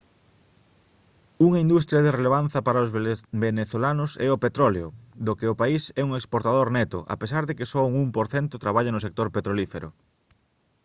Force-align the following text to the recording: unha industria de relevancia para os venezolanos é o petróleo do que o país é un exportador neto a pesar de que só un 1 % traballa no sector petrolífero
unha 1.47 1.61
industria 1.65 2.03
de 2.03 2.15
relevancia 2.19 2.65
para 2.67 2.83
os 2.85 2.93
venezolanos 3.45 4.11
é 4.25 4.29
o 4.31 4.41
petróleo 4.45 4.87
do 5.25 5.33
que 5.37 5.47
o 5.53 5.59
país 5.61 5.83
é 6.01 6.03
un 6.07 6.11
exportador 6.19 6.67
neto 6.77 6.99
a 7.13 7.15
pesar 7.21 7.43
de 7.45 7.55
que 7.57 7.69
só 7.71 7.81
un 7.89 7.93
1 8.03 8.09
% 8.33 8.63
traballa 8.63 8.91
no 8.93 9.03
sector 9.05 9.27
petrolífero 9.35 9.89